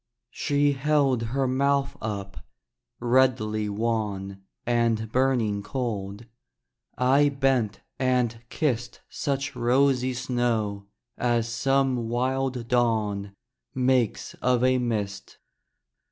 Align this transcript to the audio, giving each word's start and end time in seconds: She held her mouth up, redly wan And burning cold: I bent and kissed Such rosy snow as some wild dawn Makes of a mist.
She 0.31 0.71
held 0.71 1.21
her 1.29 1.47
mouth 1.47 1.95
up, 2.01 2.37
redly 2.99 3.69
wan 3.69 4.41
And 4.65 5.11
burning 5.11 5.61
cold: 5.61 6.25
I 6.97 7.29
bent 7.29 7.81
and 7.99 8.41
kissed 8.49 9.01
Such 9.09 9.55
rosy 9.55 10.15
snow 10.15 10.87
as 11.19 11.47
some 11.47 12.09
wild 12.09 12.67
dawn 12.67 13.35
Makes 13.75 14.33
of 14.41 14.63
a 14.63 14.79
mist. 14.79 15.37